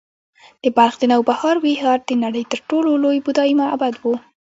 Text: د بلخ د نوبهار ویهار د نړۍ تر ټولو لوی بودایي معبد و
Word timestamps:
د 0.63 0.65
بلخ 0.77 0.93
د 0.99 1.03
نوبهار 1.11 1.55
ویهار 1.59 1.99
د 2.03 2.11
نړۍ 2.23 2.43
تر 2.51 2.59
ټولو 2.69 2.91
لوی 3.03 3.17
بودایي 3.25 3.53
معبد 3.61 3.93
و 3.99 4.05